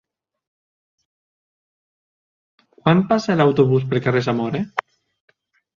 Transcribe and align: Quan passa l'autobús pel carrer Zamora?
Quan 2.81 3.07
passa 3.13 3.37
l'autobús 3.39 3.89
pel 3.93 4.07
carrer 4.09 4.27
Zamora? 4.31 4.65